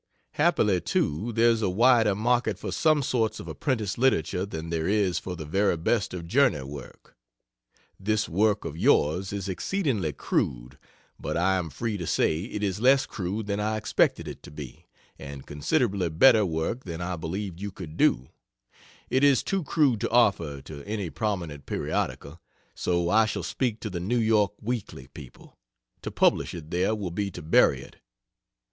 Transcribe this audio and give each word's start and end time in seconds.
Happily, 0.31 0.81
too, 0.81 1.31
there's 1.31 1.61
a 1.61 1.69
wider 1.69 2.15
market 2.15 2.57
for 2.57 2.71
some 2.71 3.03
sorts 3.03 3.39
of 3.39 3.47
apprentice 3.47 3.99
literature 3.99 4.47
than 4.47 4.71
there 4.71 4.87
is 4.87 5.19
for 5.19 5.35
the 5.35 5.45
very 5.45 5.77
best 5.77 6.11
of 6.11 6.25
journey 6.27 6.63
work. 6.63 7.15
This 7.99 8.27
work 8.27 8.65
of 8.65 8.75
yours 8.75 9.31
is 9.31 9.47
exceedingly 9.47 10.11
crude, 10.11 10.79
but 11.19 11.37
I 11.37 11.55
am 11.59 11.69
free 11.69 11.97
to 11.97 12.07
say 12.07 12.39
it 12.45 12.63
is 12.63 12.79
less 12.81 13.05
crude 13.05 13.45
than 13.45 13.59
I 13.59 13.77
expected 13.77 14.27
it 14.27 14.41
to 14.41 14.49
be, 14.49 14.87
and 15.19 15.45
considerably 15.45 16.09
better 16.09 16.47
work 16.47 16.83
than 16.83 16.99
I 16.99 17.15
believed 17.15 17.61
you 17.61 17.69
could 17.69 17.95
do, 17.95 18.29
it 19.11 19.23
is 19.23 19.43
too 19.43 19.63
crude 19.63 20.01
to 20.01 20.09
offer 20.09 20.63
to 20.63 20.83
any 20.85 21.11
prominent 21.11 21.67
periodical, 21.67 22.41
so 22.73 23.07
I 23.11 23.27
shall 23.27 23.43
speak 23.43 23.79
to 23.81 23.89
the 23.91 23.99
N. 23.99 24.09
Y. 24.31 24.47
Weekly 24.63 25.09
people. 25.09 25.59
To 26.01 26.09
publish 26.09 26.55
it 26.55 26.71
there 26.71 26.95
will 26.95 27.11
be 27.11 27.29
to 27.29 27.43
bury 27.43 27.83
it. 27.83 27.97